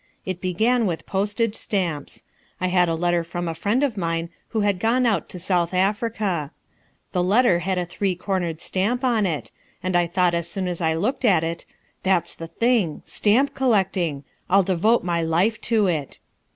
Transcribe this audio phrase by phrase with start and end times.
[0.25, 2.23] It began with postage stamps.
[2.59, 5.75] I had a letter from a friend of mine who had gone out to South
[5.75, 6.49] Africa.
[7.11, 9.51] The letter had a three cornered stamp on it,
[9.83, 11.65] and I thought as soon as I looked at it,
[12.01, 13.03] "That's the thing!
[13.05, 14.23] Stamp collecting!
[14.49, 16.17] I'll devote my life to it."